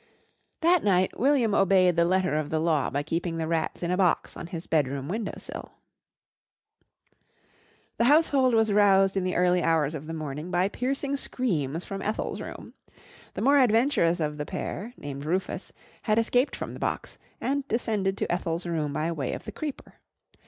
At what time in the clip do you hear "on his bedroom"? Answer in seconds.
4.35-5.07